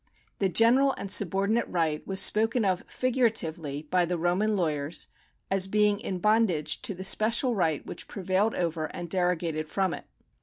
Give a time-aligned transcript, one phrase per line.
[0.39, 5.05] The general and subordinate right was spoken of figuratively by the Roman lawyers
[5.51, 9.93] as being in bondage to the special right which prevailed over and dero gated from
[9.93, 10.05] it.